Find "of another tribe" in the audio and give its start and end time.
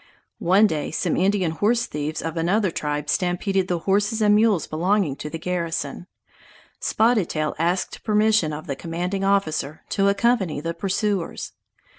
2.23-3.07